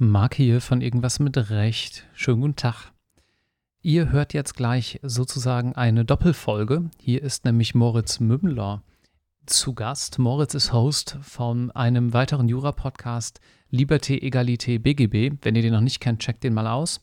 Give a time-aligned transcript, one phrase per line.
[0.00, 2.06] Marc hier von Irgendwas mit Recht.
[2.14, 2.92] Schönen guten Tag.
[3.82, 6.88] Ihr hört jetzt gleich sozusagen eine Doppelfolge.
[7.00, 8.84] Hier ist nämlich Moritz Mümmler
[9.46, 10.20] zu Gast.
[10.20, 13.40] Moritz ist Host von einem weiteren Jura-Podcast
[13.72, 15.36] Liberté, Egalité, BGB.
[15.42, 17.00] Wenn ihr den noch nicht kennt, checkt den mal aus.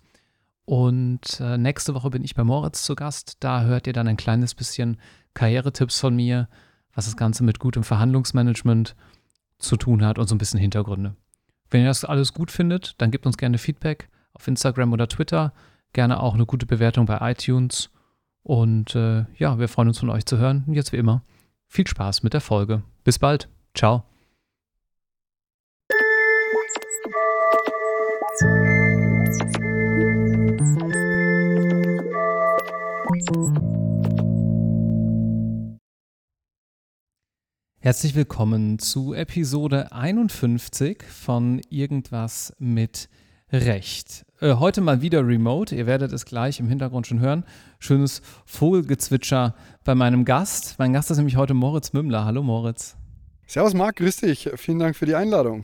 [0.64, 3.36] Und äh, nächste Woche bin ich bei Moritz zu Gast.
[3.42, 5.02] Da hört ihr dann ein kleines bisschen
[5.34, 6.48] Karrieretipps von mir,
[6.94, 8.96] was das Ganze mit gutem Verhandlungsmanagement
[9.58, 11.18] zu tun hat und so ein bisschen Hintergründe.
[11.70, 15.54] Wenn ihr das alles gut findet, dann gebt uns gerne Feedback auf Instagram oder Twitter.
[15.94, 17.90] Gerne auch eine gute Bewertung bei iTunes.
[18.44, 20.64] Und äh, ja, wir freuen uns von euch zu hören.
[20.68, 21.24] Und jetzt wie immer,
[21.68, 22.84] viel Spaß mit der Folge.
[23.04, 23.50] Bis bald.
[23.74, 24.04] Ciao.
[37.86, 43.10] Herzlich willkommen zu Episode 51 von Irgendwas mit
[43.52, 44.26] Recht.
[44.42, 45.76] Äh, heute mal wieder remote.
[45.76, 47.46] Ihr werdet es gleich im Hintergrund schon hören.
[47.78, 50.80] Schönes Vogelgezwitscher bei meinem Gast.
[50.80, 52.26] Mein Gast ist nämlich heute Moritz Mümmler.
[52.26, 52.98] Hallo Moritz.
[53.46, 54.50] Servus Marc, grüß dich.
[54.56, 55.64] Vielen Dank für die Einladung.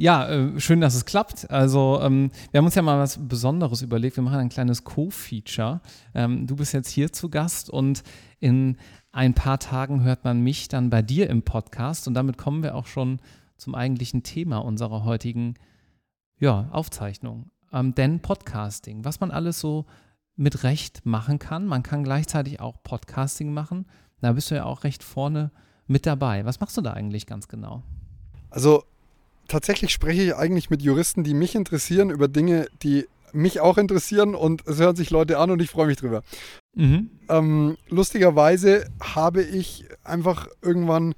[0.00, 1.50] Ja, äh, schön, dass es klappt.
[1.50, 4.16] Also, ähm, wir haben uns ja mal was Besonderes überlegt.
[4.16, 5.82] Wir machen ein kleines Co-Feature.
[6.14, 8.02] Ähm, du bist jetzt hier zu Gast und
[8.38, 8.78] in
[9.12, 12.74] ein paar Tagen hört man mich dann bei dir im Podcast und damit kommen wir
[12.74, 13.20] auch schon
[13.56, 15.54] zum eigentlichen Thema unserer heutigen
[16.38, 17.50] ja, Aufzeichnung.
[17.72, 19.86] Ähm, denn Podcasting, was man alles so
[20.36, 23.86] mit Recht machen kann, man kann gleichzeitig auch Podcasting machen.
[24.20, 25.50] Da bist du ja auch recht vorne
[25.86, 26.44] mit dabei.
[26.44, 27.82] Was machst du da eigentlich ganz genau?
[28.48, 28.84] Also
[29.48, 34.34] tatsächlich spreche ich eigentlich mit Juristen, die mich interessieren über Dinge, die mich auch interessieren
[34.34, 36.22] und es hören sich Leute an und ich freue mich drüber.
[36.74, 37.10] Mhm.
[37.28, 41.14] Ähm, lustigerweise habe ich einfach irgendwann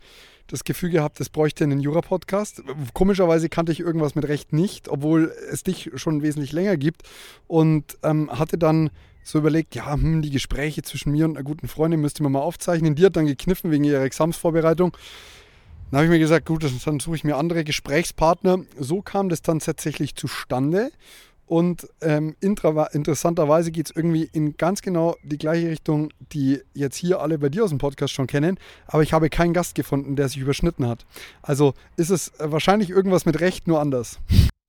[0.46, 2.62] das Gefühl gehabt, es bräuchte einen Jura-Podcast.
[2.92, 7.02] Komischerweise kannte ich irgendwas mit Recht nicht, obwohl es dich schon wesentlich länger gibt
[7.46, 8.90] und ähm, hatte dann
[9.24, 12.40] so überlegt, ja, hm, die Gespräche zwischen mir und einer guten Freundin müsste man mal
[12.40, 12.94] aufzeichnen.
[12.94, 14.96] Die hat dann gekniffen wegen ihrer Examsvorbereitung.
[15.90, 18.60] Dann habe ich mir gesagt, gut, dann suche ich mir andere Gesprächspartner.
[18.78, 20.90] So kam das dann tatsächlich zustande.
[21.46, 27.20] Und ähm, interessanterweise geht es irgendwie in ganz genau die gleiche Richtung, die jetzt hier
[27.20, 28.58] alle bei dir aus dem Podcast schon kennen.
[28.86, 31.04] Aber ich habe keinen Gast gefunden, der sich überschnitten hat.
[31.42, 34.18] Also ist es äh, wahrscheinlich irgendwas mit Recht, nur anders.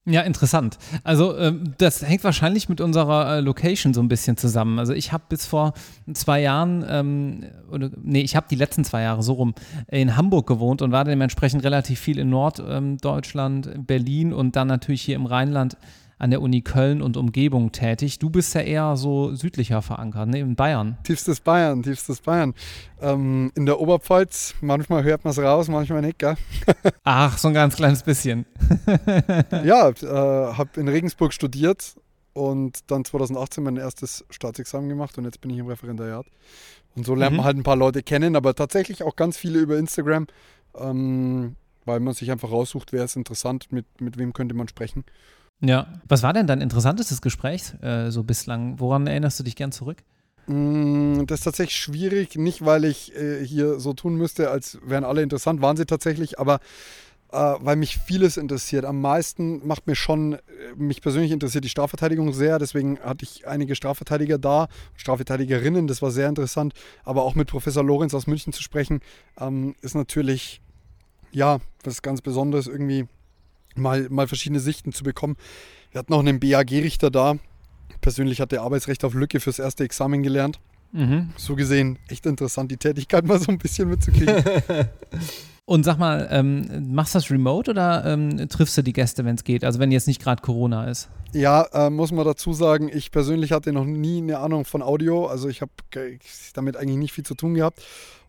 [0.05, 0.79] Ja, interessant.
[1.05, 4.77] Also ähm, das hängt wahrscheinlich mit unserer äh, Location so ein bisschen zusammen.
[4.77, 5.73] Also ich habe bis vor
[6.13, 9.53] zwei Jahren, ähm, oder nee, ich habe die letzten zwei Jahre so rum
[9.87, 15.01] in Hamburg gewohnt und war dementsprechend relativ viel in Norddeutschland, ähm, Berlin und dann natürlich
[15.03, 15.77] hier im Rheinland
[16.23, 18.17] an der Uni Köln und Umgebung tätig.
[18.17, 20.39] Du bist ja eher so südlicher verankert, ne?
[20.39, 20.97] in Bayern.
[21.03, 22.53] Tiefstes Bayern, tiefstes Bayern.
[23.01, 26.35] Ähm, in der Oberpfalz, manchmal hört man es raus, manchmal nicht, gell?
[27.03, 28.45] Ach, so ein ganz kleines bisschen.
[29.65, 31.97] ja, äh, habe in Regensburg studiert
[32.31, 36.25] und dann 2018 mein erstes Staatsexamen gemacht und jetzt bin ich im Referendariat.
[36.95, 37.37] Und so lernt mhm.
[37.37, 40.27] man halt ein paar Leute kennen, aber tatsächlich auch ganz viele über Instagram,
[40.79, 45.03] ähm, weil man sich einfach raussucht, wer ist interessant, mit, mit wem könnte man sprechen.
[45.63, 45.87] Ja.
[46.07, 48.79] Was war denn dein interessantestes Gespräch äh, so bislang?
[48.79, 49.97] Woran erinnerst du dich gern zurück?
[50.47, 55.05] Mm, das ist tatsächlich schwierig, nicht weil ich äh, hier so tun müsste, als wären
[55.05, 56.59] alle interessant, waren sie tatsächlich, aber
[57.31, 58.83] äh, weil mich vieles interessiert.
[58.83, 60.39] Am meisten macht mir schon, äh,
[60.75, 66.11] mich persönlich interessiert die Strafverteidigung sehr, deswegen hatte ich einige Strafverteidiger da, Strafverteidigerinnen, das war
[66.11, 66.73] sehr interessant,
[67.05, 68.99] aber auch mit Professor Lorenz aus München zu sprechen,
[69.39, 70.61] ähm, ist natürlich,
[71.31, 73.07] ja, was ganz Besonderes irgendwie
[73.75, 75.35] mal, mal verschiedene Sichten zu bekommen.
[75.91, 77.35] Wir hatten noch einen BAG-Richter da.
[78.01, 80.59] Persönlich hat der Arbeitsrecht auf Lücke fürs erste Examen gelernt.
[80.91, 81.29] Mhm.
[81.37, 84.43] So gesehen echt interessant, die Tätigkeit mal so ein bisschen mitzukriegen.
[85.65, 89.35] Und sag mal, ähm, machst du das remote oder ähm, triffst du die Gäste, wenn
[89.35, 89.63] es geht?
[89.63, 91.07] Also wenn jetzt nicht gerade Corona ist?
[91.31, 95.25] Ja, äh, muss man dazu sagen, ich persönlich hatte noch nie eine Ahnung von Audio.
[95.25, 95.71] Also ich habe
[96.53, 97.81] damit eigentlich nicht viel zu tun gehabt.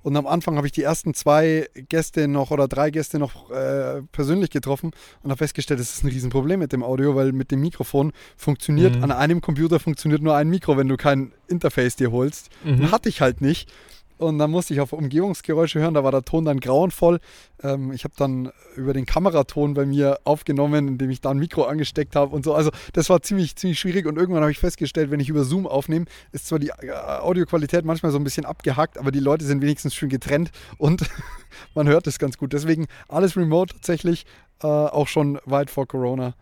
[0.04, 4.02] Und am Anfang habe ich die ersten zwei Gäste noch oder drei Gäste noch äh,
[4.12, 4.90] persönlich getroffen
[5.22, 8.96] und habe festgestellt, das ist ein Riesenproblem mit dem Audio, weil mit dem Mikrofon funktioniert,
[8.96, 9.04] mhm.
[9.04, 12.50] an einem Computer funktioniert nur ein Mikro, wenn du kein Interface dir holst.
[12.64, 12.92] Mhm.
[12.92, 13.72] Hatte ich halt nicht.
[14.16, 17.18] Und dann musste ich auf Umgebungsgeräusche hören, da war der Ton dann grauenvoll.
[17.62, 21.64] Ähm, ich habe dann über den Kameraton bei mir aufgenommen, indem ich da ein Mikro
[21.64, 22.54] angesteckt habe und so.
[22.54, 25.66] Also das war ziemlich, ziemlich schwierig und irgendwann habe ich festgestellt, wenn ich über Zoom
[25.66, 29.62] aufnehme, ist zwar die äh, Audioqualität manchmal so ein bisschen abgehackt, aber die Leute sind
[29.62, 31.02] wenigstens schön getrennt und
[31.74, 32.52] man hört es ganz gut.
[32.52, 34.26] Deswegen alles remote tatsächlich,
[34.62, 36.34] äh, auch schon weit vor Corona.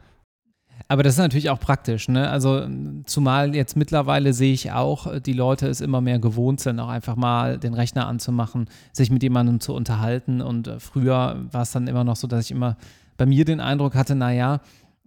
[0.89, 2.29] Aber das ist natürlich auch praktisch, ne?
[2.29, 2.67] Also
[3.07, 7.17] zumal jetzt mittlerweile sehe ich auch, die Leute es immer mehr gewohnt sind, auch einfach
[7.17, 10.41] mal den Rechner anzumachen, sich mit jemandem zu unterhalten.
[10.41, 12.77] Und äh, früher war es dann immer noch so, dass ich immer
[13.17, 14.61] bei mir den Eindruck hatte, naja,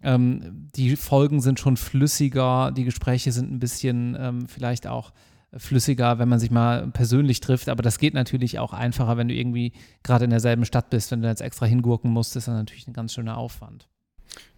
[0.03, 5.13] Ähm, die Folgen sind schon flüssiger, die Gespräche sind ein bisschen ähm, vielleicht auch
[5.57, 7.69] flüssiger, wenn man sich mal persönlich trifft.
[7.69, 9.71] Aber das geht natürlich auch einfacher, wenn du irgendwie
[10.03, 11.09] gerade in derselben Stadt bist.
[11.09, 13.87] Wenn du jetzt extra hingurken musst, ist das natürlich ein ganz schöner Aufwand.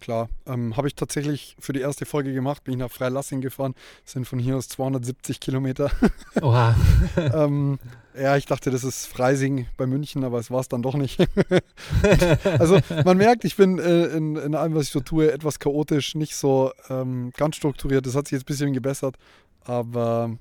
[0.00, 3.74] Klar, ähm, habe ich tatsächlich für die erste Folge gemacht, bin ich nach Freilassing gefahren,
[4.04, 5.90] sind von hier aus 270 Kilometer.
[6.42, 6.76] Oha.
[7.16, 7.78] ähm,
[8.18, 11.20] ja, ich dachte, das ist Freising bei München, aber es war es dann doch nicht.
[12.58, 16.14] also man merkt, ich bin äh, in, in, allem, was ich so tue, etwas chaotisch,
[16.14, 18.06] nicht so ähm, ganz strukturiert.
[18.06, 19.16] Das hat sich jetzt ein bisschen gebessert,
[19.64, 20.36] aber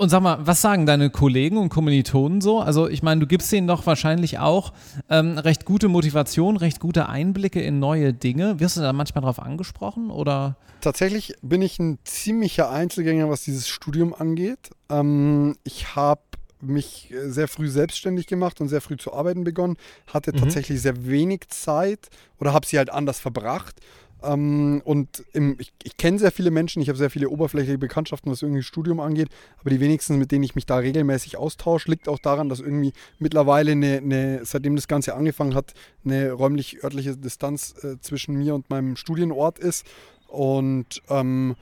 [0.00, 2.60] und sag mal, was sagen deine Kollegen und Kommilitonen so?
[2.60, 4.72] Also ich meine, du gibst denen doch wahrscheinlich auch
[5.10, 8.60] ähm, recht gute Motivation, recht gute Einblicke in neue Dinge.
[8.60, 10.56] Wirst du da manchmal drauf angesprochen oder?
[10.80, 14.70] Tatsächlich bin ich ein ziemlicher Einzelgänger, was dieses Studium angeht.
[14.88, 16.22] Ähm, ich habe
[16.62, 19.76] mich sehr früh selbstständig gemacht und sehr früh zu arbeiten begonnen,
[20.06, 20.38] hatte mhm.
[20.38, 22.08] tatsächlich sehr wenig Zeit
[22.38, 23.76] oder habe sie halt anders verbracht
[24.22, 28.30] ähm, und im, ich, ich kenne sehr viele Menschen, ich habe sehr viele oberflächliche Bekanntschaften,
[28.30, 29.28] was irgendwie Studium angeht,
[29.60, 32.92] aber die wenigsten, mit denen ich mich da regelmäßig austausche, liegt auch daran, dass irgendwie
[33.18, 35.74] mittlerweile, eine, eine, seitdem das Ganze angefangen hat,
[36.04, 39.86] eine räumlich-örtliche Distanz äh, zwischen mir und meinem Studienort ist.
[40.28, 41.56] Und ähm,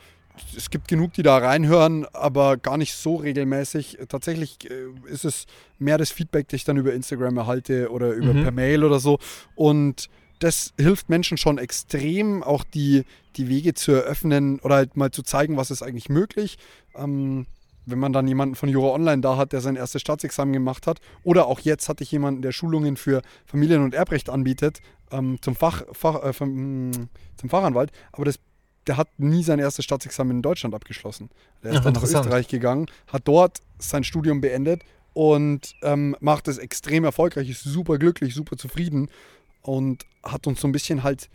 [0.56, 3.98] es gibt genug, die da reinhören, aber gar nicht so regelmäßig.
[4.08, 5.46] Tatsächlich äh, ist es
[5.78, 8.42] mehr das Feedback, das ich dann über Instagram erhalte oder über mhm.
[8.42, 9.18] per Mail oder so.
[9.54, 13.04] Und das hilft Menschen schon extrem, auch die,
[13.36, 16.58] die Wege zu eröffnen oder halt mal zu zeigen, was ist eigentlich möglich.
[16.94, 17.46] Ähm,
[17.86, 21.00] wenn man dann jemanden von Jura Online da hat, der sein erstes Staatsexamen gemacht hat,
[21.24, 24.80] oder auch jetzt hatte ich jemanden, der Schulungen für Familien- und Erbrecht anbietet,
[25.10, 26.90] ähm, zum, Fach, Fach äh, vom,
[27.36, 28.38] zum Fachanwalt, aber das,
[28.86, 31.30] der hat nie sein erstes Staatsexamen in Deutschland abgeschlossen.
[31.62, 34.82] Der ist Ach, dann nach Österreich gegangen, hat dort sein Studium beendet
[35.14, 39.08] und ähm, macht es extrem erfolgreich, ist super glücklich, super zufrieden
[39.68, 41.28] und hat uns so ein bisschen halt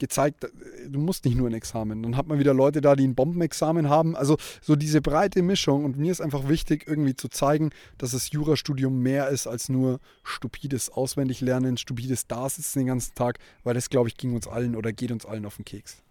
[0.00, 0.48] gezeigt, äh,
[0.88, 2.02] du musst nicht nur ein Examen.
[2.02, 4.16] Dann hat man wieder Leute da, die ein Bombenexamen haben.
[4.16, 5.84] Also so diese breite Mischung.
[5.84, 10.00] Und mir ist einfach wichtig, irgendwie zu zeigen, dass das Jurastudium mehr ist als nur
[10.24, 14.92] stupides Auswendiglernen, stupides Dasitzen den ganzen Tag, weil das, glaube ich, ging uns allen oder
[14.92, 16.02] geht uns allen auf den Keks.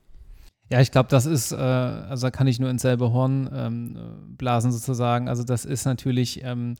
[0.71, 3.97] Ja, ich glaube, das ist, äh, also da kann ich nur ins selbe Horn ähm,
[4.37, 5.27] blasen sozusagen.
[5.27, 6.75] Also das ist natürlich ähm,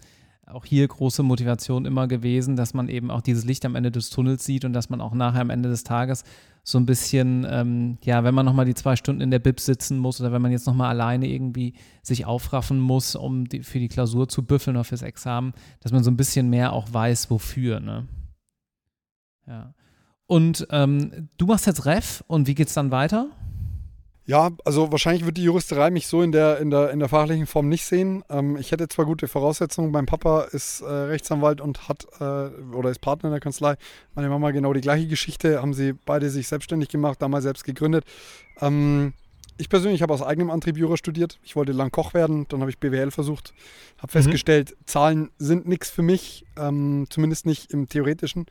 [0.48, 4.10] auch hier große Motivation immer gewesen, dass man eben auch dieses Licht am Ende des
[4.10, 6.24] Tunnels sieht und dass man auch nachher am Ende des Tages
[6.64, 9.98] so ein bisschen, ähm, ja, wenn man nochmal die zwei Stunden in der Bib sitzen
[9.98, 13.88] muss oder wenn man jetzt nochmal alleine irgendwie sich aufraffen muss, um die, für die
[13.88, 17.80] Klausur zu büffeln oder fürs Examen, dass man so ein bisschen mehr auch weiß, wofür,
[17.80, 18.08] ne?
[19.48, 19.74] Ja.
[20.28, 23.30] Und ähm, du machst jetzt Ref und wie geht's dann weiter?
[24.28, 27.46] Ja, also wahrscheinlich wird die Juristerei mich so in der, in der, in der fachlichen
[27.46, 28.24] Form nicht sehen.
[28.28, 32.90] Ähm, ich hätte zwar gute Voraussetzungen, mein Papa ist äh, Rechtsanwalt und hat äh, oder
[32.90, 33.76] ist Partner in der Kanzlei.
[34.16, 38.04] Meine Mama genau die gleiche Geschichte, haben sie beide sich selbstständig gemacht, damals selbst gegründet.
[38.62, 39.14] Ähm,
[39.58, 41.40] ich persönlich habe aus eigenem Antrieb Jura studiert.
[41.44, 43.54] Ich wollte lang Koch werden, dann habe ich BWL versucht,
[44.00, 44.24] habe mhm.
[44.24, 48.48] festgestellt, Zahlen sind nichts für mich, ähm, zumindest nicht im Theoretischen.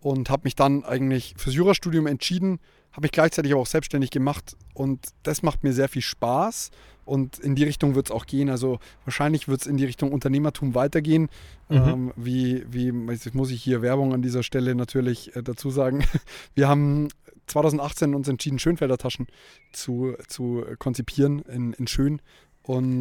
[0.00, 2.58] Und habe mich dann eigentlich fürs Jurastudium entschieden,
[2.94, 6.70] habe mich gleichzeitig aber auch selbstständig gemacht und das macht mir sehr viel Spaß
[7.04, 8.48] und in die Richtung wird es auch gehen.
[8.48, 11.28] Also wahrscheinlich wird es in die Richtung Unternehmertum weitergehen.
[11.68, 11.76] Mhm.
[11.76, 16.04] Ähm, wie, wie, jetzt muss ich hier Werbung an dieser Stelle natürlich äh, dazu sagen.
[16.54, 17.08] Wir haben
[17.48, 19.26] 2018 uns entschieden, Schönfelder Taschen
[19.72, 22.22] zu, zu konzipieren in, in Schön.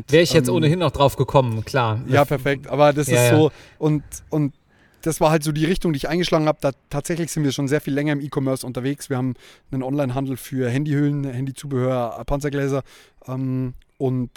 [0.10, 2.02] Wäre ich jetzt ähm, ohnehin noch drauf gekommen, klar.
[2.08, 2.68] Ja, perfekt.
[2.68, 3.52] Aber das ja, ist so.
[3.78, 4.54] Und, und
[5.04, 6.58] das war halt so die Richtung, die ich eingeschlagen habe.
[6.62, 9.10] Da, tatsächlich sind wir schon sehr viel länger im E-Commerce unterwegs.
[9.10, 9.36] Wir haben
[9.70, 12.84] einen Online-Handel für Handyhüllen, Handyzubehör, Panzergläser
[13.28, 14.32] ähm, und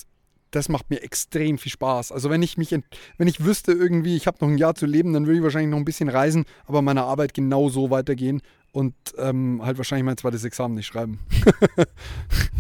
[0.51, 2.13] das macht mir extrem viel Spaß.
[2.13, 2.75] Also wenn ich mich,
[3.19, 5.71] wenn ich wüsste irgendwie, ich habe noch ein Jahr zu leben, dann würde ich wahrscheinlich
[5.71, 8.43] noch ein bisschen reisen, aber meine Arbeit genau so weitergehen
[8.73, 11.21] und ähm, halt wahrscheinlich mein zweites Examen nicht schreiben.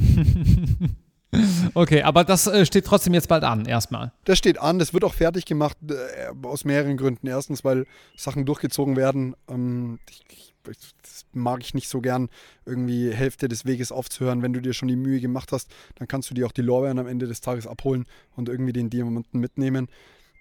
[1.74, 4.12] Okay, aber das äh, steht trotzdem jetzt bald an, erstmal.
[4.24, 7.26] Das steht an, das wird auch fertig gemacht, äh, aus mehreren Gründen.
[7.26, 9.34] Erstens, weil Sachen durchgezogen werden.
[9.48, 10.54] Ähm, ich, ich,
[11.02, 12.28] das mag ich nicht so gern,
[12.64, 14.42] irgendwie Hälfte des Weges aufzuhören.
[14.42, 16.98] Wenn du dir schon die Mühe gemacht hast, dann kannst du dir auch die Lorbeeren
[16.98, 19.88] am Ende des Tages abholen und irgendwie den Diamanten mitnehmen.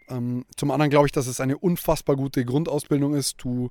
[0.07, 3.35] Ähm, zum anderen glaube ich, dass es eine unfassbar gute Grundausbildung ist.
[3.43, 3.69] Du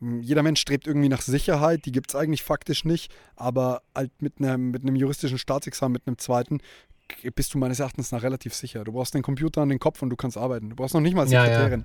[0.00, 4.34] jeder Mensch strebt irgendwie nach Sicherheit, die gibt es eigentlich faktisch nicht, aber halt mit
[4.38, 6.58] einem, mit einem juristischen Staatsexamen, mit einem zweiten,
[7.34, 8.84] bist du meines Erachtens nach relativ sicher.
[8.84, 10.70] Du brauchst den Computer an den Kopf und du kannst arbeiten.
[10.70, 11.84] Du brauchst noch nicht mal Sekretärin.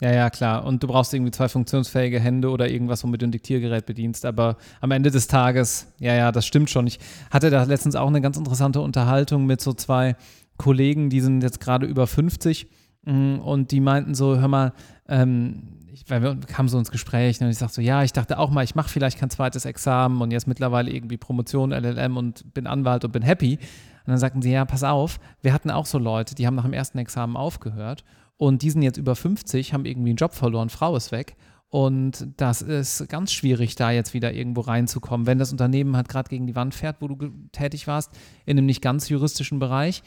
[0.00, 0.16] Ja, ja.
[0.16, 0.64] ja, klar.
[0.64, 4.24] Und du brauchst irgendwie zwei funktionsfähige Hände oder irgendwas, womit du ein Diktiergerät bedienst.
[4.26, 6.86] Aber am Ende des Tages, ja, ja, das stimmt schon.
[6.86, 10.14] Ich hatte da letztens auch eine ganz interessante Unterhaltung mit so zwei
[10.56, 14.72] Kollegen, die sind jetzt gerade über 50 Mm, und die meinten so, hör mal,
[15.08, 18.38] ähm, ich, weil wir kamen so ins Gespräch und ich sagte so, ja, ich dachte
[18.38, 22.52] auch mal, ich mache vielleicht kein zweites Examen und jetzt mittlerweile irgendwie Promotion, LLM und
[22.54, 23.56] bin Anwalt und bin happy.
[23.56, 26.64] Und dann sagten sie, ja, pass auf, wir hatten auch so Leute, die haben nach
[26.64, 28.04] dem ersten Examen aufgehört
[28.36, 31.36] und die sind jetzt über 50, haben irgendwie einen Job verloren, Frau ist weg.
[31.70, 35.26] Und das ist ganz schwierig, da jetzt wieder irgendwo reinzukommen.
[35.26, 38.10] Wenn das Unternehmen halt gerade gegen die Wand fährt, wo du tätig warst,
[38.46, 40.02] in einem nicht ganz juristischen Bereich,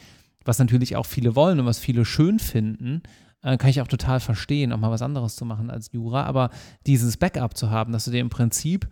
[0.45, 3.01] was natürlich auch viele wollen und was viele schön finden,
[3.41, 6.24] äh, kann ich auch total verstehen, auch mal was anderes zu machen als Jura.
[6.24, 6.50] Aber
[6.86, 8.88] dieses Backup zu haben, dass du dir im Prinzip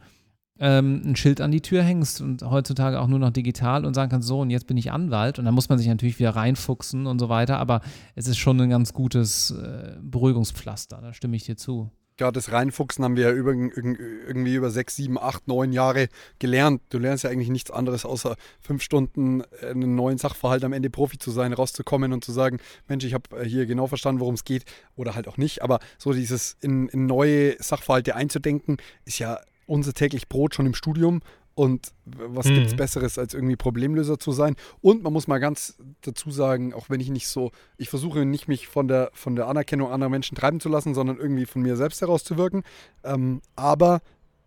[0.59, 4.11] ähm, ein Schild an die Tür hängst und heutzutage auch nur noch digital und sagen
[4.11, 7.07] kannst, so und jetzt bin ich Anwalt und dann muss man sich natürlich wieder reinfuchsen
[7.07, 7.81] und so weiter, aber
[8.15, 11.89] es ist schon ein ganz gutes äh, Beruhigungspflaster, da stimme ich dir zu.
[12.19, 16.81] Ja, das Reinfuchsen haben wir ja über, irgendwie über sechs, sieben, acht, neun Jahre gelernt.
[16.89, 20.89] Du lernst ja eigentlich nichts anderes, außer fünf Stunden äh, einen neuen Sachverhalt am Ende
[20.89, 22.59] Profi zu sein, rauszukommen und zu sagen,
[22.89, 24.65] Mensch, ich habe äh, hier genau verstanden, worum es geht
[24.97, 25.61] oder halt auch nicht.
[25.61, 30.73] Aber so dieses in, in neue Sachverhalte einzudenken, ist ja unser täglich Brot schon im
[30.73, 31.21] Studium.
[31.59, 32.53] Und was mhm.
[32.53, 34.55] gibt es Besseres, als irgendwie Problemlöser zu sein?
[34.79, 38.47] Und man muss mal ganz dazu sagen, auch wenn ich nicht so, ich versuche nicht
[38.47, 41.75] mich von der, von der Anerkennung anderer Menschen treiben zu lassen, sondern irgendwie von mir
[41.75, 42.63] selbst herauszuwirken.
[43.03, 43.99] Ähm, aber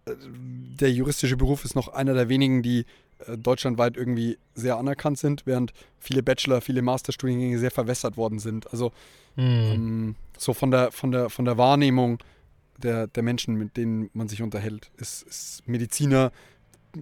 [0.06, 0.12] äh,
[0.80, 2.86] der juristische Beruf ist noch einer der wenigen, die
[3.26, 8.72] äh, deutschlandweit irgendwie sehr anerkannt sind, während viele Bachelor, viele Masterstudiengänge sehr verwässert worden sind.
[8.72, 8.90] Also
[9.36, 9.44] mhm.
[9.44, 12.20] ähm, so von der, von der, von der Wahrnehmung
[12.78, 14.90] der, der Menschen, mit denen man sich unterhält.
[14.96, 16.32] Ist, ist Mediziner,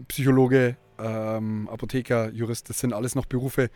[0.09, 3.71] Psychologe, ähm, Apotheker, Jurist, das sind alles noch Berufe,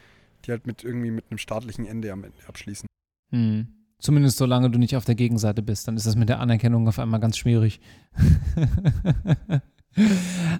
[0.44, 2.86] die halt mit irgendwie mit einem staatlichen Ende am Ende abschließen.
[3.30, 3.68] Hm.
[3.98, 6.98] Zumindest solange du nicht auf der Gegenseite bist, dann ist das mit der Anerkennung auf
[6.98, 7.80] einmal ganz schwierig.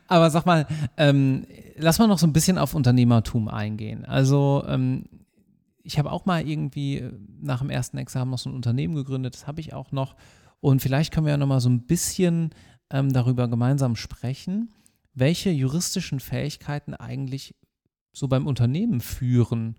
[0.07, 1.45] Aber sag mal, ähm,
[1.77, 4.05] lass mal noch so ein bisschen auf Unternehmertum eingehen.
[4.05, 5.05] Also ähm,
[5.83, 9.35] ich habe auch mal irgendwie äh, nach dem ersten Examen noch so ein Unternehmen gegründet,
[9.35, 10.17] das habe ich auch noch.
[10.61, 12.51] Und vielleicht können wir ja nochmal so ein bisschen
[12.91, 14.71] ähm, darüber gemeinsam sprechen,
[15.15, 17.55] welche juristischen Fähigkeiten eigentlich
[18.13, 19.77] so beim Unternehmen führen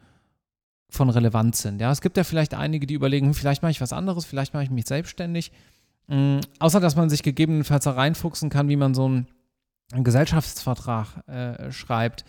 [0.89, 1.81] von Relevanz sind.
[1.81, 4.53] Ja, es gibt ja vielleicht einige, die überlegen, hm, vielleicht mache ich was anderes, vielleicht
[4.53, 5.51] mache ich mich selbstständig.
[6.07, 9.27] Mhm, außer dass man sich gegebenenfalls da reinfuchsen kann, wie man so einen,
[9.91, 12.25] einen Gesellschaftsvertrag äh, schreibt.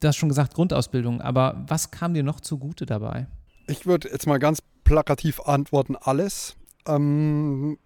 [0.00, 1.20] Das schon gesagt, Grundausbildung.
[1.20, 3.26] Aber was kam dir noch zugute dabei?
[3.66, 6.56] Ich würde jetzt mal ganz plakativ antworten, alles.
[6.86, 7.78] Ähm,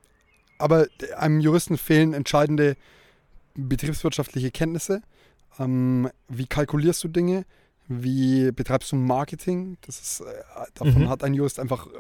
[0.59, 0.87] aber
[1.17, 2.77] einem Juristen fehlen entscheidende
[3.55, 5.03] betriebswirtschaftliche Kenntnisse.
[5.59, 7.45] Ähm, wie kalkulierst du Dinge?
[7.89, 9.77] Wie betreibst du Marketing?
[9.83, 10.25] Das ist, äh,
[10.75, 11.09] davon mhm.
[11.09, 11.91] hat ein Jurist einfach äh,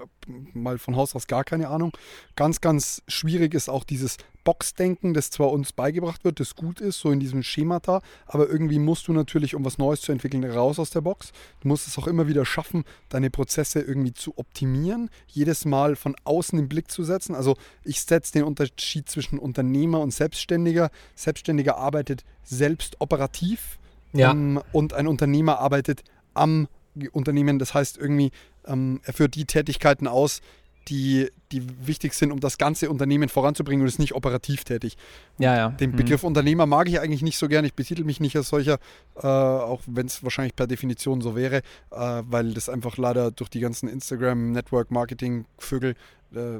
[0.54, 1.96] mal von Haus aus gar keine Ahnung.
[2.36, 6.98] Ganz, ganz schwierig ist auch dieses Boxdenken, das zwar uns beigebracht wird, das gut ist,
[6.98, 10.78] so in diesem Schemata, aber irgendwie musst du natürlich, um was Neues zu entwickeln, raus
[10.78, 11.32] aus der Box.
[11.60, 16.16] Du musst es auch immer wieder schaffen, deine Prozesse irgendwie zu optimieren, jedes Mal von
[16.24, 17.34] außen den Blick zu setzen.
[17.34, 20.90] Also ich setze den Unterschied zwischen Unternehmer und Selbstständiger.
[21.14, 23.78] Selbstständiger arbeitet selbst operativ
[24.12, 24.30] ja.
[24.30, 26.02] ähm, und ein Unternehmer arbeitet
[26.34, 26.68] am
[27.12, 27.58] Unternehmen.
[27.58, 28.30] Das heißt irgendwie,
[28.66, 30.40] ähm, er führt die Tätigkeiten aus,
[30.88, 34.96] die, die wichtig sind, um das ganze Unternehmen voranzubringen und ist nicht operativ tätig.
[35.38, 35.68] ja, ja.
[35.68, 35.96] Den mhm.
[35.96, 36.28] Begriff mhm.
[36.28, 37.64] Unternehmer mag ich eigentlich nicht so gern.
[37.64, 38.78] Ich betitel mich nicht als solcher,
[39.16, 41.58] äh, auch wenn es wahrscheinlich per Definition so wäre,
[41.90, 45.94] äh, weil das einfach leider durch die ganzen Instagram, Network Marketing, Vögel
[46.34, 46.58] äh,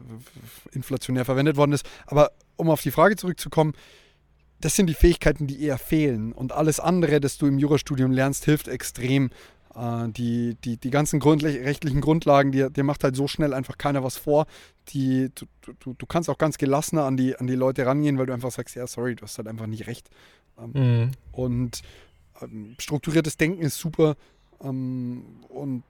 [0.72, 1.84] inflationär verwendet worden ist.
[2.06, 3.72] Aber um auf die Frage zurückzukommen,
[4.62, 6.32] das sind die Fähigkeiten, die eher fehlen.
[6.32, 9.30] Und alles andere, das du im Jurastudium lernst, hilft extrem.
[9.74, 14.04] Äh, die, die, die ganzen rechtlichen Grundlagen, dir, dir macht halt so schnell einfach keiner
[14.04, 14.46] was vor.
[14.88, 15.46] Die, du,
[15.80, 18.52] du, du kannst auch ganz gelassener an die, an die Leute rangehen, weil du einfach
[18.52, 20.08] sagst, ja, sorry, du hast halt einfach nicht recht.
[20.58, 21.10] Ähm, mhm.
[21.32, 21.82] Und
[22.40, 24.16] ähm, strukturiertes Denken ist super.
[24.62, 25.82] Ähm, und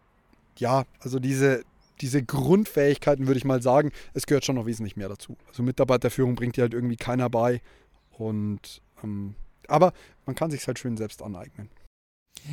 [0.56, 1.62] ja, also diese,
[2.00, 5.36] diese Grundfähigkeiten würde ich mal sagen, es gehört schon noch wesentlich mehr dazu.
[5.48, 7.60] Also Mitarbeiterführung bringt dir halt irgendwie keiner bei.
[8.18, 9.34] Und ähm,
[9.68, 9.92] aber
[10.26, 11.70] man kann sich halt schön selbst aneignen.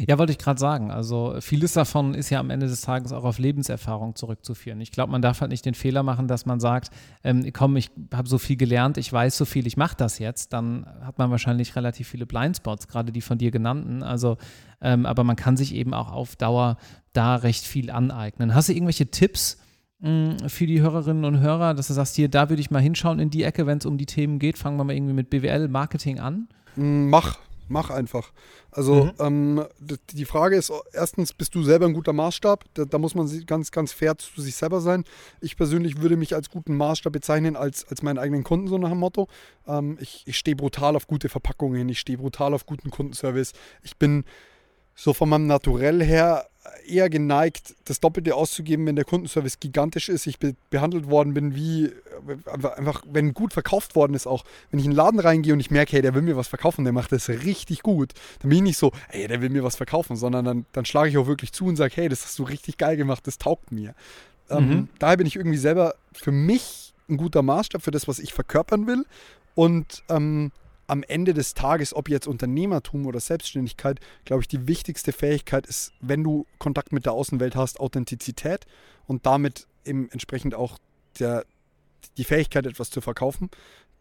[0.06, 0.92] Ja, wollte ich gerade sagen.
[0.92, 4.80] Also vieles davon ist ja am Ende des Tages auch auf Lebenserfahrung zurückzuführen.
[4.82, 6.92] Ich glaube, man darf halt nicht den Fehler machen, dass man sagt,
[7.24, 10.54] ähm, komm, ich habe so viel gelernt, ich weiß so viel, ich mache das jetzt.
[10.54, 14.04] Dann hat man wahrscheinlich relativ viele Blindspots, gerade die von dir genannten.
[14.04, 14.38] Also,
[14.80, 16.78] ähm, aber man kann sich eben auch auf Dauer
[17.14, 18.54] da recht viel aneignen.
[18.54, 19.58] Hast du irgendwelche Tipps?
[20.02, 23.20] Mm, für die Hörerinnen und Hörer, dass du sagst, hier, da würde ich mal hinschauen
[23.20, 24.58] in die Ecke, wenn es um die Themen geht.
[24.58, 26.48] Fangen wir mal irgendwie mit BWL, Marketing an.
[26.78, 27.38] Mm, mach,
[27.68, 28.32] mach einfach.
[28.72, 29.14] Also mhm.
[29.20, 29.66] ähm,
[30.12, 32.64] die Frage ist, erstens, bist du selber ein guter Maßstab?
[32.76, 35.04] Da, da, muss man ganz, ganz fair zu sich selber sein.
[35.42, 38.90] Ich persönlich würde mich als guten Maßstab bezeichnen, als, als meinen eigenen Kunden, so nach
[38.90, 39.28] dem Motto.
[39.68, 43.52] Ähm, ich ich stehe brutal auf gute Verpackungen, ich stehe brutal auf guten Kundenservice.
[43.84, 44.24] Ich bin
[44.96, 46.49] so von meinem Naturell her
[46.86, 51.56] eher geneigt, das Doppelte auszugeben, wenn der Kundenservice gigantisch ist, ich be behandelt worden bin,
[51.56, 51.92] wie äh,
[52.52, 54.44] einfach, wenn gut verkauft worden ist auch.
[54.70, 56.84] Wenn ich in den Laden reingehe und ich merke, hey, der will mir was verkaufen,
[56.84, 59.76] der macht das richtig gut, dann bin ich nicht so, hey, der will mir was
[59.76, 62.44] verkaufen, sondern dann, dann schlage ich auch wirklich zu und sage, hey, das hast du
[62.44, 63.96] richtig geil gemacht, das taugt mir.
[64.50, 64.72] Ähm, mhm.
[64.72, 68.34] Ähm, daher bin ich irgendwie selber für mich ein guter Maßstab für das, was ich
[68.34, 69.06] verkörpern will
[69.56, 70.52] und ähm,
[70.90, 75.94] am Ende des Tages, ob jetzt Unternehmertum oder Selbstständigkeit, glaube ich, die wichtigste Fähigkeit ist,
[76.02, 78.66] wenn du Kontakt mit der Außenwelt hast, Authentizität
[79.06, 80.80] und damit eben entsprechend auch
[81.20, 81.46] der,
[82.18, 83.50] die Fähigkeit, etwas zu verkaufen.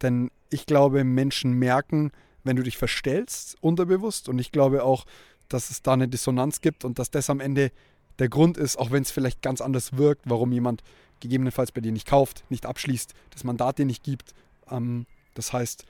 [0.00, 2.11] Denn ich glaube, Menschen merken,
[2.42, 4.28] wenn du dich verstellst, unterbewusst.
[4.28, 5.04] Und ich glaube auch,
[5.49, 7.71] dass es da eine Dissonanz gibt und dass das am Ende
[8.18, 10.83] der Grund ist, auch wenn es vielleicht ganz anders wirkt, warum jemand
[11.21, 14.35] gegebenenfalls bei dir nicht kauft, nicht abschließt, das Mandat dir nicht gibt.
[14.71, 15.85] Ähm, das heißt,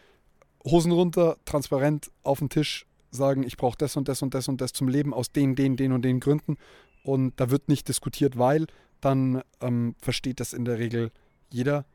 [0.65, 4.61] Hosen runter, transparent auf den Tisch sagen, ich brauche das und das und das und
[4.61, 6.57] das zum Leben aus den, den, den und den Gründen.
[7.03, 8.67] Und da wird nicht diskutiert, weil
[9.00, 11.11] dann ähm, versteht das in der Regel
[11.50, 11.87] jeder.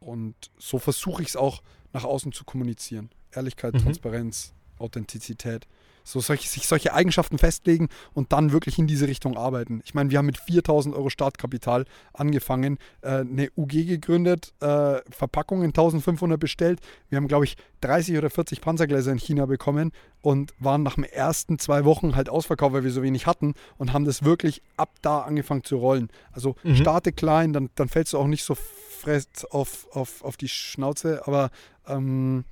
[0.00, 3.10] Und so versuche ich es auch nach außen zu kommunizieren.
[3.32, 3.78] Ehrlichkeit, mhm.
[3.80, 5.66] Transparenz, Authentizität
[6.06, 9.82] so solche, sich solche Eigenschaften festlegen und dann wirklich in diese Richtung arbeiten.
[9.84, 15.66] Ich meine, wir haben mit 4000 Euro Startkapital angefangen, äh, eine UG gegründet, äh, Verpackungen
[15.66, 16.80] 1500 bestellt.
[17.08, 19.90] Wir haben, glaube ich, 30 oder 40 Panzergläser in China bekommen
[20.22, 23.92] und waren nach den ersten zwei Wochen halt ausverkauft, weil wir so wenig hatten und
[23.92, 26.08] haben das wirklich ab da angefangen zu rollen.
[26.30, 26.76] Also mhm.
[26.76, 31.26] starte klein, dann, dann fällst du auch nicht so fest auf, auf, auf die Schnauze,
[31.26, 31.50] aber
[31.88, 32.44] ähm,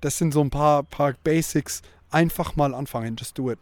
[0.00, 3.16] das sind so ein paar, paar Basics, einfach mal anfangen.
[3.16, 3.58] Just do it.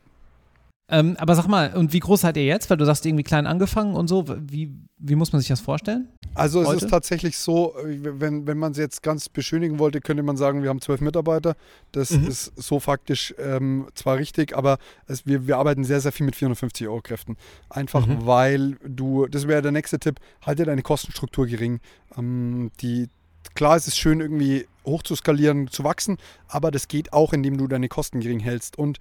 [0.88, 2.70] Ähm, aber sag mal, und wie groß seid ihr jetzt?
[2.70, 4.24] Weil du sagst, irgendwie klein angefangen und so.
[4.28, 6.08] Wie, wie muss man sich das vorstellen?
[6.34, 10.36] Also es ist tatsächlich so, wenn, wenn man es jetzt ganz beschönigen wollte, könnte man
[10.36, 11.56] sagen, wir haben zwölf Mitarbeiter.
[11.92, 12.26] Das mhm.
[12.28, 16.36] ist so faktisch ähm, zwar richtig, aber es, wir, wir arbeiten sehr, sehr viel mit
[16.36, 17.36] 450 Euro Kräften.
[17.68, 18.26] Einfach mhm.
[18.26, 21.80] weil du, das wäre der nächste Tipp, halte deine Kostenstruktur gering.
[22.16, 23.08] Ähm, die,
[23.54, 26.16] klar, es ist schön irgendwie hoch zu skalieren, zu wachsen,
[26.48, 28.78] aber das geht auch, indem du deine Kosten gering hältst.
[28.78, 28.98] Und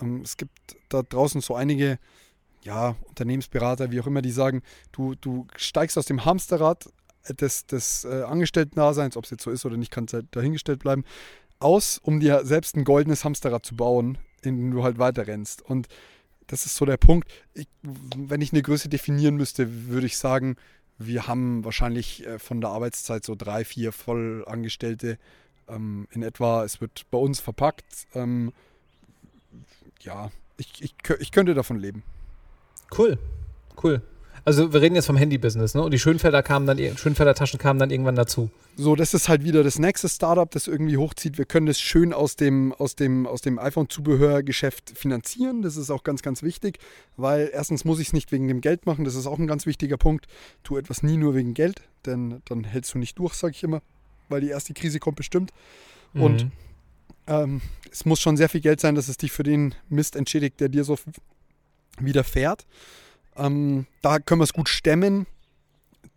[0.00, 1.98] ähm, es gibt da draußen so einige
[2.62, 6.90] ja, Unternehmensberater, wie auch immer, die sagen, du, du steigst aus dem Hamsterrad
[7.28, 11.04] des, des äh, Angestellten-Daseins, ob es jetzt so ist oder nicht, kann halt dahingestellt bleiben,
[11.58, 15.62] aus, um dir selbst ein goldenes Hamsterrad zu bauen, in dem du halt weiter rennst.
[15.62, 15.88] Und
[16.48, 17.30] das ist so der Punkt.
[17.54, 20.56] Ich, wenn ich eine Größe definieren müsste, würde ich sagen,
[20.98, 25.18] wir haben wahrscheinlich äh, von der Arbeitszeit so drei, vier Vollangestellte
[25.68, 26.64] ähm, in etwa.
[26.64, 28.06] Es wird bei uns verpackt.
[28.14, 28.52] Ähm,
[30.00, 32.02] ja, ich, ich, ich könnte davon leben.
[32.96, 33.18] Cool,
[33.82, 34.02] cool.
[34.46, 35.82] Also wir reden jetzt vom Handy-Business, ne?
[35.82, 38.48] Und die Schönfelder kamen dann, Schönfelder Taschen kamen dann irgendwann dazu.
[38.76, 41.36] So, das ist halt wieder das nächste Startup, das irgendwie hochzieht.
[41.36, 45.62] Wir können das schön aus dem, aus dem, aus dem iPhone-Zubehörgeschäft finanzieren.
[45.62, 46.78] Das ist auch ganz, ganz wichtig,
[47.16, 49.04] weil erstens muss ich es nicht wegen dem Geld machen.
[49.04, 50.26] Das ist auch ein ganz wichtiger Punkt.
[50.62, 53.82] Tu etwas nie nur wegen Geld, denn dann hältst du nicht durch, sage ich immer,
[54.28, 55.50] weil die erste Krise kommt bestimmt.
[56.12, 56.22] Mhm.
[56.22, 56.46] Und
[57.26, 60.60] ähm, es muss schon sehr viel Geld sein, dass es dich für den Mist entschädigt,
[60.60, 60.96] der dir so
[61.98, 62.64] widerfährt.
[63.36, 65.26] Ähm, da können wir es gut stemmen.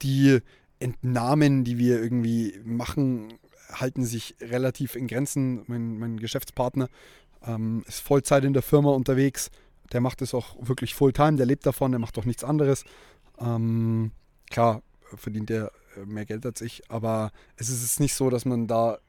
[0.02, 0.40] Die
[0.80, 3.34] Entnahmen, die wir irgendwie machen,
[3.72, 5.64] halten sich relativ in Grenzen.
[5.68, 6.90] Mein, mein Geschäftspartner
[7.46, 9.52] ähm, ist Vollzeit in der Firma unterwegs.
[9.92, 12.84] Der macht es auch wirklich Fulltime, der lebt davon, der macht doch nichts anderes.
[13.40, 14.12] Ähm,
[14.50, 14.82] klar,
[15.16, 15.72] verdient er
[16.06, 19.00] mehr Geld als ich, aber es ist nicht so, dass man da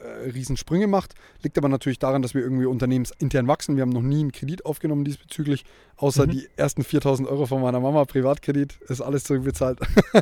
[0.00, 1.14] äh, Riesensprünge macht.
[1.42, 3.76] Liegt aber natürlich daran, dass wir irgendwie unternehmensintern wachsen.
[3.76, 5.64] Wir haben noch nie einen Kredit aufgenommen diesbezüglich,
[5.96, 6.30] außer mhm.
[6.30, 8.78] die ersten 4000 Euro von meiner Mama Privatkredit.
[8.88, 9.80] Ist alles zurückbezahlt.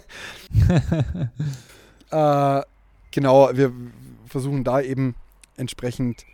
[2.10, 2.62] äh,
[3.10, 3.72] genau, wir
[4.26, 5.14] versuchen da eben
[5.56, 6.24] entsprechend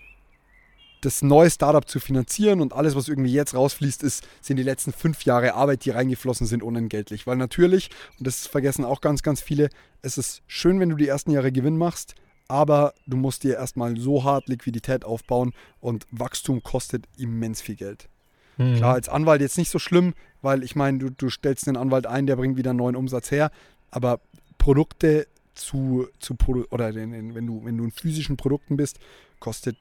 [1.05, 4.93] das neue Startup zu finanzieren und alles, was irgendwie jetzt rausfließt, ist, sind die letzten
[4.93, 7.27] fünf Jahre Arbeit, die reingeflossen sind, unentgeltlich.
[7.27, 9.69] Weil natürlich, und das vergessen auch ganz, ganz viele,
[10.03, 12.15] es ist schön, wenn du die ersten Jahre Gewinn machst,
[12.49, 18.09] aber du musst dir erstmal so hart Liquidität aufbauen und Wachstum kostet immens viel Geld.
[18.57, 18.77] Mhm.
[18.77, 22.07] Klar, als Anwalt jetzt nicht so schlimm, weil ich meine, du, du stellst einen Anwalt
[22.07, 23.51] ein, der bringt wieder einen neuen Umsatz her,
[23.91, 24.21] aber
[24.59, 26.37] Produkte zu, zu
[26.71, 28.99] oder wenn, du, wenn du in physischen Produkten bist,
[29.39, 29.77] kostet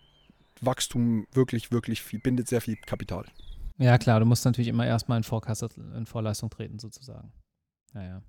[0.62, 3.26] Wachstum wirklich, wirklich viel, bindet sehr viel Kapital.
[3.78, 7.32] Ja, klar, du musst natürlich immer erstmal in, Vorkasse, in Vorleistung treten, sozusagen.
[7.94, 8.22] Ja, ja.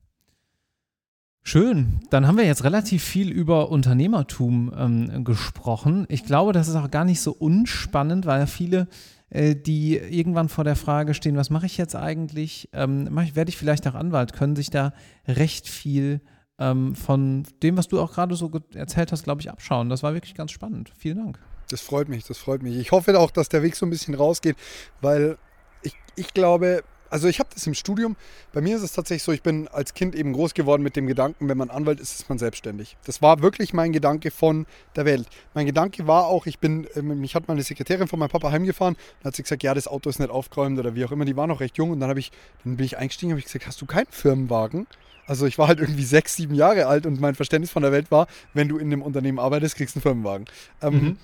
[1.46, 2.00] Schön.
[2.08, 6.06] Dann haben wir jetzt relativ viel über Unternehmertum ähm, gesprochen.
[6.08, 8.88] Ich glaube, das ist auch gar nicht so unspannend, weil viele,
[9.28, 12.70] äh, die irgendwann vor der Frage stehen, was mache ich jetzt eigentlich?
[12.72, 14.32] Ähm, werde ich vielleicht auch Anwalt?
[14.32, 14.94] Können sich da
[15.28, 16.22] recht viel
[16.58, 19.90] ähm, von dem, was du auch gerade so erzählt hast, glaube ich, abschauen.
[19.90, 20.92] Das war wirklich ganz spannend.
[20.96, 21.38] Vielen Dank.
[21.68, 22.76] Das freut mich, das freut mich.
[22.76, 24.56] Ich hoffe auch, dass der Weg so ein bisschen rausgeht,
[25.02, 25.36] weil
[25.82, 28.16] ich, ich glaube, also ich habe das im Studium.
[28.52, 31.06] Bei mir ist es tatsächlich so, ich bin als Kind eben groß geworden mit dem
[31.06, 32.96] Gedanken, wenn man Anwalt ist, ist man selbstständig.
[33.04, 35.28] Das war wirklich mein Gedanke von der Welt.
[35.54, 38.50] Mein Gedanke war auch, ich bin, äh, mich hat mal eine Sekretärin von meinem Papa
[38.50, 41.24] heimgefahren und hat sie gesagt, ja, das Auto ist nicht aufgeräumt oder wie auch immer.
[41.24, 42.32] Die war noch recht jung und dann habe ich,
[42.64, 44.86] dann bin ich eingestiegen, habe ich gesagt, hast du keinen Firmenwagen?
[45.26, 48.10] Also ich war halt irgendwie sechs, sieben Jahre alt und mein Verständnis von der Welt
[48.10, 50.46] war, wenn du in dem Unternehmen arbeitest, kriegst du einen Firmenwagen.
[50.82, 51.18] Ähm,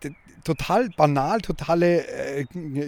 [0.00, 0.14] mhm.
[0.44, 2.44] Total banal, totale äh,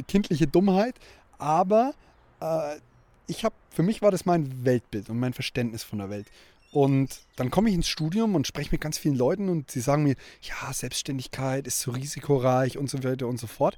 [0.09, 0.95] kindliche Dummheit,
[1.39, 1.95] aber
[2.43, 2.81] äh,
[3.27, 6.27] ich habe, für mich war das mein Weltbild und mein Verständnis von der Welt.
[6.73, 10.05] Und dann komme ich ins Studium und spreche mit ganz vielen Leuten und sie sagen
[10.05, 13.77] mir, ja, Selbstständigkeit ist so risikoreich und so weiter und so fort.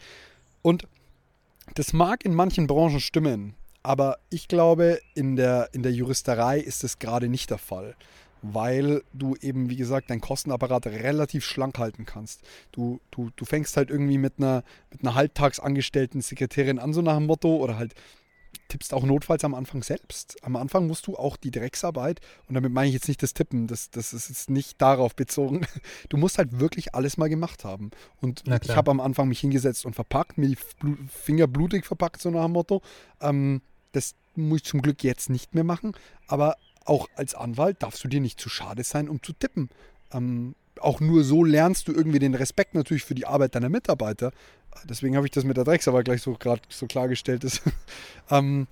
[0.62, 0.86] Und
[1.74, 6.84] das mag in manchen Branchen stimmen, aber ich glaube, in der, in der Juristerei ist
[6.84, 7.96] das gerade nicht der Fall,
[8.42, 12.42] weil du eben, wie gesagt, deinen Kostenapparat relativ schlank halten kannst.
[12.70, 17.16] Du, du, du fängst halt irgendwie mit einer, mit einer halbtagsangestellten Sekretärin an, so nach
[17.16, 17.94] dem Motto, oder halt
[18.68, 20.36] tippst auch notfalls am Anfang selbst.
[20.42, 23.66] Am Anfang musst du auch die Drecksarbeit, und damit meine ich jetzt nicht das Tippen,
[23.66, 25.66] das, das ist jetzt nicht darauf bezogen.
[26.08, 27.90] Du musst halt wirklich alles mal gemacht haben.
[28.20, 30.58] Und ich habe am Anfang mich hingesetzt und verpackt, mir die
[31.08, 32.82] Finger blutig verpackt, so nach dem Motto.
[33.20, 35.92] Ähm, das muss ich zum Glück jetzt nicht mehr machen.
[36.26, 39.70] Aber auch als Anwalt darfst du dir nicht zu schade sein, um zu tippen.
[40.12, 44.32] Ähm, auch nur so lernst du irgendwie den Respekt natürlich für die Arbeit deiner Mitarbeiter.
[44.84, 47.44] Deswegen habe ich das mit der Drecksarbeit gleich so gerade so klargestellt.
[47.44, 47.62] Ist.
[48.30, 48.66] ähm,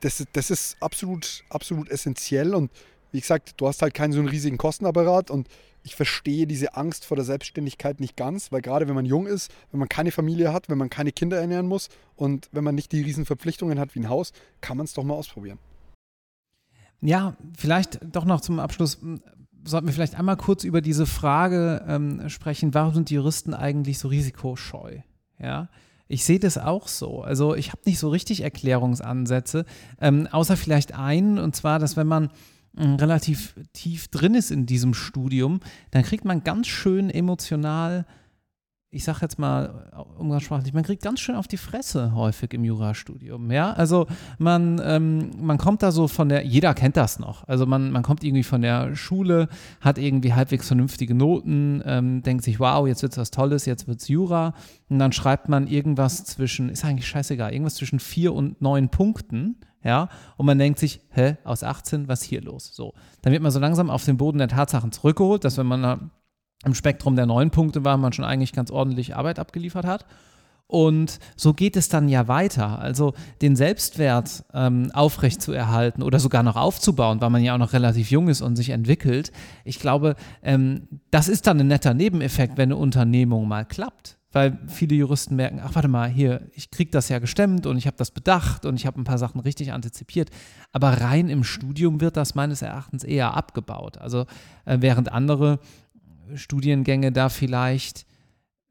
[0.00, 2.70] das, das ist absolut, absolut essentiell und
[3.12, 5.48] wie gesagt, du hast halt keinen so einen riesigen Kostenapparat und
[5.84, 9.52] ich verstehe diese Angst vor der Selbstständigkeit nicht ganz, weil gerade wenn man jung ist,
[9.70, 12.92] wenn man keine Familie hat, wenn man keine Kinder ernähren muss und wenn man nicht
[12.92, 15.58] die riesen Verpflichtungen hat wie ein Haus, kann man es doch mal ausprobieren.
[17.02, 19.00] Ja, vielleicht doch noch zum Abschluss
[19.64, 23.98] sollten wir vielleicht einmal kurz über diese Frage ähm, sprechen, warum sind die Juristen eigentlich
[23.98, 24.98] so risikoscheu?
[25.38, 25.68] Ja,
[26.08, 27.22] ich sehe das auch so.
[27.22, 29.64] Also ich habe nicht so richtig Erklärungsansätze,
[30.00, 32.30] ähm, außer vielleicht einen, und zwar, dass wenn man
[32.76, 35.60] ähm, relativ tief drin ist in diesem Studium,
[35.90, 38.06] dann kriegt man ganz schön emotional
[38.94, 43.50] ich sag jetzt mal umgangssprachlich, man kriegt ganz schön auf die Fresse häufig im Jurastudium.
[43.50, 44.06] Ja, also
[44.38, 47.48] man, ähm, man kommt da so von der, jeder kennt das noch.
[47.48, 49.48] Also man, man kommt irgendwie von der Schule,
[49.80, 54.08] hat irgendwie halbwegs vernünftige Noten, ähm, denkt sich, wow, jetzt wird's was Tolles, jetzt wird's
[54.08, 54.52] Jura.
[54.90, 59.56] Und dann schreibt man irgendwas zwischen, ist eigentlich scheißegal, irgendwas zwischen vier und neun Punkten.
[59.82, 62.70] Ja, und man denkt sich, hä, aus 18, was hier los?
[62.74, 66.10] So, dann wird man so langsam auf den Boden der Tatsachen zurückgeholt, dass wenn man
[66.64, 70.06] im Spektrum der neun Punkte war, man schon eigentlich ganz ordentlich Arbeit abgeliefert hat.
[70.72, 72.78] Und so geht es dann ja weiter.
[72.78, 78.10] Also den Selbstwert ähm, aufrechtzuerhalten oder sogar noch aufzubauen, weil man ja auch noch relativ
[78.10, 79.32] jung ist und sich entwickelt.
[79.66, 84.16] Ich glaube, ähm, das ist dann ein netter Nebeneffekt, wenn eine Unternehmung mal klappt.
[84.34, 87.86] Weil viele Juristen merken, ach warte mal, hier, ich kriege das ja gestemmt und ich
[87.86, 90.30] habe das bedacht und ich habe ein paar Sachen richtig antizipiert.
[90.72, 93.98] Aber rein im Studium wird das meines Erachtens eher abgebaut.
[93.98, 94.24] Also
[94.64, 95.58] äh, während andere
[96.34, 98.06] Studiengänge da vielleicht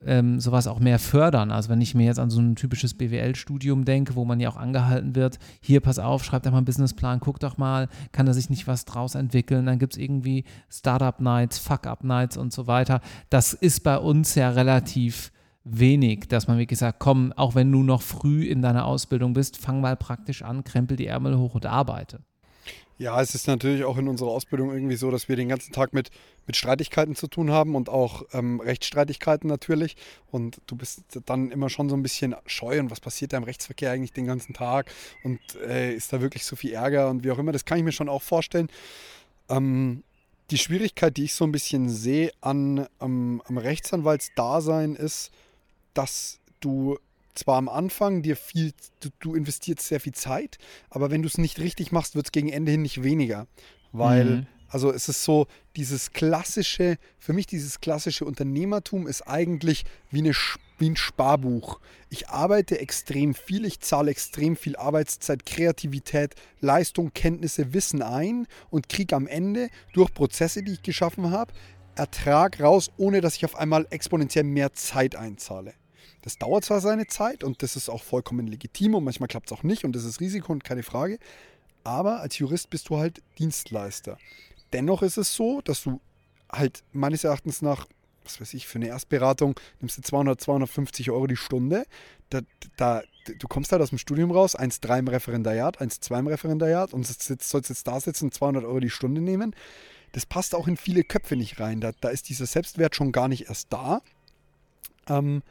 [0.05, 1.51] ähm, sowas auch mehr fördern.
[1.51, 4.57] Also wenn ich mir jetzt an so ein typisches BWL-Studium denke, wo man ja auch
[4.57, 8.33] angehalten wird, hier pass auf, schreib doch mal einen Businessplan, guck doch mal, kann da
[8.33, 13.01] sich nicht was draus entwickeln, dann gibt es irgendwie Startup-Nights, Fuck-Up-Nights und so weiter.
[13.29, 15.31] Das ist bei uns ja relativ
[15.63, 19.57] wenig, dass man wirklich sagt, komm, auch wenn du noch früh in deiner Ausbildung bist,
[19.57, 22.21] fang mal praktisch an, krempel die Ärmel hoch und arbeite.
[23.01, 25.91] Ja, es ist natürlich auch in unserer Ausbildung irgendwie so, dass wir den ganzen Tag
[25.91, 26.11] mit,
[26.45, 29.97] mit Streitigkeiten zu tun haben und auch ähm, Rechtsstreitigkeiten natürlich.
[30.29, 33.43] Und du bist dann immer schon so ein bisschen scheu und was passiert da im
[33.43, 34.91] Rechtsverkehr eigentlich den ganzen Tag
[35.23, 37.51] und äh, ist da wirklich so viel Ärger und wie auch immer.
[37.51, 38.69] Das kann ich mir schon auch vorstellen.
[39.49, 40.03] Ähm,
[40.51, 45.31] die Schwierigkeit, die ich so ein bisschen sehe an, ähm, am Rechtsanwaltsdasein ist,
[45.95, 46.99] dass du
[47.35, 50.57] zwar am Anfang dir viel, du, du investierst sehr viel Zeit,
[50.89, 53.47] aber wenn du es nicht richtig machst, wird es gegen Ende hin nicht weniger.
[53.91, 54.47] Weil, mhm.
[54.67, 60.33] also es ist so, dieses klassische, für mich dieses klassische Unternehmertum ist eigentlich wie, eine,
[60.77, 61.79] wie ein Sparbuch.
[62.09, 68.89] Ich arbeite extrem viel, ich zahle extrem viel Arbeitszeit, Kreativität, Leistung, Kenntnisse, Wissen ein und
[68.89, 71.53] kriege am Ende durch Prozesse, die ich geschaffen habe,
[71.95, 75.73] Ertrag raus, ohne dass ich auf einmal exponentiell mehr Zeit einzahle.
[76.21, 79.57] Das dauert zwar seine Zeit und das ist auch vollkommen legitim und manchmal klappt es
[79.57, 81.17] auch nicht und das ist Risiko und keine Frage.
[81.83, 84.17] Aber als Jurist bist du halt Dienstleister.
[84.73, 85.99] Dennoch ist es so, dass du
[86.51, 87.87] halt meines Erachtens nach,
[88.23, 91.85] was weiß ich, für eine Erstberatung nimmst du 200, 250 Euro die Stunde.
[92.29, 92.41] Da,
[92.77, 93.01] da,
[93.39, 97.69] du kommst halt aus dem Studium raus, 1,3 im Referendariat, 1,2 im Referendariat und sollst
[97.69, 99.55] jetzt da sitzen, 200 Euro die Stunde nehmen.
[100.11, 101.81] Das passt auch in viele Köpfe nicht rein.
[101.81, 104.01] Da, da ist dieser Selbstwert schon gar nicht erst da.
[105.07, 105.41] Ähm,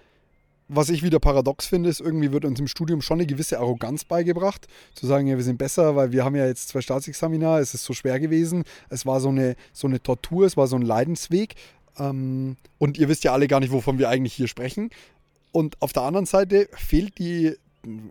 [0.72, 4.04] was ich wieder paradox finde, ist, irgendwie wird uns im Studium schon eine gewisse Arroganz
[4.04, 4.68] beigebracht.
[4.94, 7.85] Zu sagen, ja, wir sind besser, weil wir haben ja jetzt zwei Staatsexamina, es ist
[7.85, 11.56] so schwer gewesen, es war so eine, so eine Tortur, es war so ein Leidensweg.
[11.98, 14.90] Ähm, und ihr wisst ja alle gar nicht, wovon wir eigentlich hier sprechen.
[15.50, 17.56] Und auf der anderen Seite fehlt die,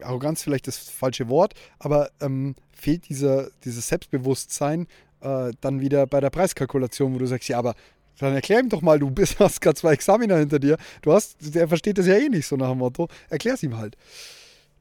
[0.01, 4.87] Arroganz vielleicht das falsche Wort, aber ähm, fehlt dieser, dieses Selbstbewusstsein
[5.21, 7.75] äh, dann wieder bei der Preiskalkulation, wo du sagst, ja, aber
[8.19, 10.77] dann erklär ihm doch mal, du bist, hast gerade zwei Examiner hinter dir.
[11.01, 13.07] Du hast, der versteht das ja eh nicht, so nach dem Motto.
[13.29, 13.97] Erklär's ihm halt.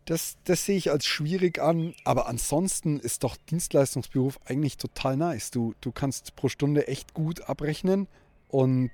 [0.04, 1.94] Das, das sehe ich als schwierig an.
[2.04, 5.50] Aber ansonsten ist doch Dienstleistungsberuf eigentlich total nice.
[5.50, 8.08] Du, du kannst pro Stunde echt gut abrechnen.
[8.48, 8.90] Und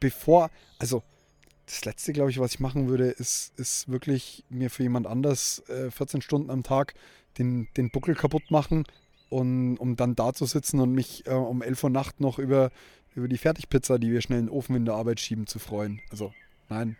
[0.00, 1.02] bevor, also
[1.66, 5.64] das Letzte, glaube ich, was ich machen würde, ist, ist wirklich mir für jemand anders
[5.68, 6.94] äh, 14 Stunden am Tag
[7.38, 8.84] den, den Buckel kaputt machen,
[9.28, 12.70] und, um dann da zu sitzen und mich äh, um 11 Uhr Nacht noch über
[13.16, 16.00] über die Fertigpizza, die wir schnell in den Ofen in der Arbeit schieben, zu freuen.
[16.10, 16.32] Also,
[16.68, 16.96] nein.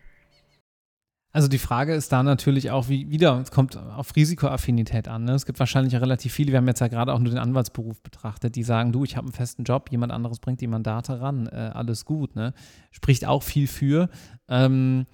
[1.33, 5.25] Also die Frage ist da natürlich auch, wie wieder, es kommt auf Risikoaffinität an.
[5.25, 5.33] Ne?
[5.33, 8.55] Es gibt wahrscheinlich relativ viele, wir haben jetzt ja gerade auch nur den Anwaltsberuf betrachtet,
[8.55, 11.71] die sagen, du, ich habe einen festen Job, jemand anderes bringt die Mandate ran, äh,
[11.73, 12.35] alles gut.
[12.35, 12.53] Ne?
[12.89, 14.09] Spricht auch viel für.
[14.47, 15.05] Ähm,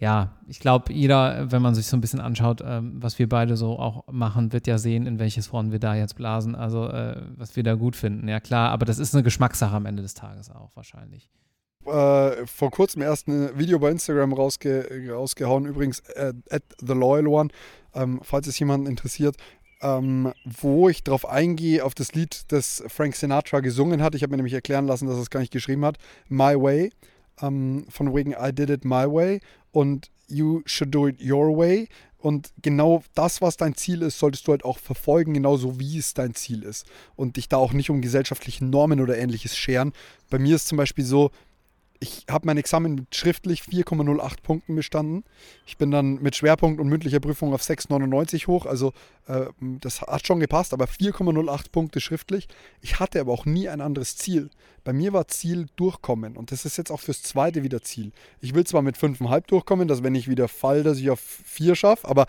[0.00, 3.58] ja, ich glaube, jeder, wenn man sich so ein bisschen anschaut, ähm, was wir beide
[3.58, 7.20] so auch machen, wird ja sehen, in welches Horn wir da jetzt blasen, also äh,
[7.36, 8.26] was wir da gut finden.
[8.26, 11.30] Ja, klar, aber das ist eine Geschmackssache am Ende des Tages auch wahrscheinlich.
[11.84, 17.26] Äh, vor kurzem erst ein Video bei Instagram rausge rausgehauen, übrigens äh, at The Loyal
[17.26, 17.50] One,
[17.94, 19.36] ähm, falls es jemanden interessiert,
[19.82, 24.14] ähm, wo ich darauf eingehe, auf das Lied, das Frank Sinatra gesungen hat.
[24.14, 25.98] Ich habe mir nämlich erklären lassen, dass er es gar nicht geschrieben hat.
[26.30, 26.90] My Way
[27.42, 29.40] ähm, von wegen I did it my way
[29.72, 31.88] und you should do it your way.
[32.18, 36.12] Und genau das, was dein Ziel ist, solltest du halt auch verfolgen, genauso wie es
[36.12, 36.86] dein Ziel ist.
[37.16, 39.92] Und dich da auch nicht um gesellschaftliche Normen oder ähnliches scheren.
[40.28, 41.30] Bei mir ist zum Beispiel so,
[42.02, 45.22] ich habe mein Examen schriftlich 4,08 Punkten bestanden.
[45.66, 48.64] Ich bin dann mit Schwerpunkt und mündlicher Prüfung auf 6,99 hoch.
[48.64, 48.94] Also
[49.26, 52.48] äh, das hat schon gepasst, aber 4,08 Punkte schriftlich.
[52.80, 54.48] Ich hatte aber auch nie ein anderes Ziel.
[54.82, 58.12] Bei mir war Ziel durchkommen und das ist jetzt auch fürs zweite wieder Ziel.
[58.40, 61.74] Ich will zwar mit 5,5 durchkommen, dass wenn ich wieder fall, dass ich auf 4
[61.74, 62.26] schaffe, aber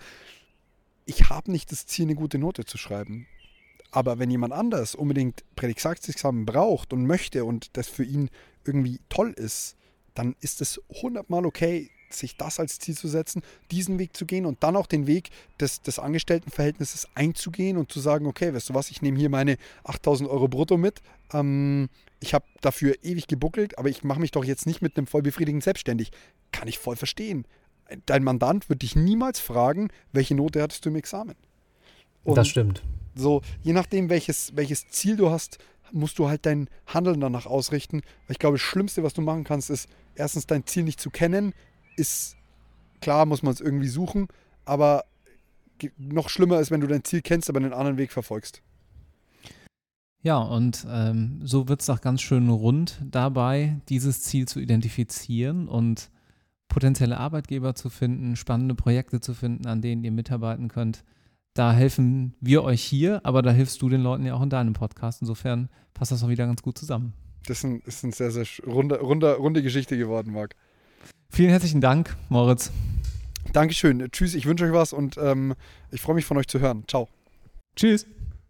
[1.06, 3.26] ich habe nicht das Ziel, eine gute Note zu schreiben.
[3.92, 8.30] Aber wenn jemand anders unbedingt Prädikatsexamen braucht und möchte und das für ihn
[8.64, 9.76] irgendwie toll ist,
[10.14, 14.46] dann ist es hundertmal okay, sich das als Ziel zu setzen, diesen Weg zu gehen
[14.46, 18.74] und dann auch den Weg des, des Angestelltenverhältnisses einzugehen und zu sagen, okay, weißt du
[18.74, 21.00] was, ich nehme hier meine 8000 Euro brutto mit.
[21.32, 21.88] Ähm,
[22.20, 25.62] ich habe dafür ewig gebuckelt, aber ich mache mich doch jetzt nicht mit einem vollbefriedigend
[25.62, 26.12] selbstständig.
[26.50, 27.46] Kann ich voll verstehen.
[28.06, 31.34] Dein Mandant wird dich niemals fragen, welche Note hattest du im Examen.
[32.24, 32.82] Und das stimmt.
[33.14, 35.58] So, je nachdem, welches, welches Ziel du hast,
[35.92, 38.00] musst du halt dein Handeln danach ausrichten.
[38.26, 41.10] Weil ich glaube, das Schlimmste, was du machen kannst, ist erstens dein Ziel nicht zu
[41.10, 41.52] kennen.
[41.96, 42.36] Ist
[43.00, 44.28] klar, muss man es irgendwie suchen,
[44.64, 45.04] aber
[45.98, 48.62] noch schlimmer ist, wenn du dein Ziel kennst, aber einen anderen Weg verfolgst.
[50.22, 55.66] Ja, und ähm, so wird es auch ganz schön rund dabei, dieses Ziel zu identifizieren
[55.66, 56.10] und
[56.68, 61.02] potenzielle Arbeitgeber zu finden, spannende Projekte zu finden, an denen ihr mitarbeiten könnt.
[61.54, 64.72] Da helfen wir euch hier, aber da hilfst du den Leuten ja auch in deinem
[64.72, 65.20] Podcast.
[65.20, 67.12] Insofern passt das auch wieder ganz gut zusammen.
[67.46, 70.54] Das ist, ein, ist eine sehr, sehr runde, runde, runde Geschichte geworden, Marc.
[71.28, 72.70] Vielen herzlichen Dank, Moritz.
[73.52, 74.08] Dankeschön.
[74.12, 75.54] Tschüss, ich wünsche euch was und ähm,
[75.90, 76.84] ich freue mich von euch zu hören.
[76.86, 77.08] Ciao.
[77.76, 78.06] Tschüss.